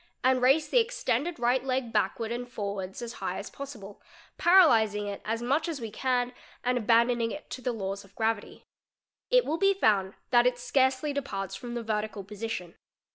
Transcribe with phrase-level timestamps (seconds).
[0.23, 4.01] and raise the extended right leg backward and _| forwards as high as possible,"
[4.39, 8.63] paralysing'"' it as much as we can and abandoning it to the laws of gravity;
[9.29, 12.73] it will be found that it scarcely departs from the vertical position.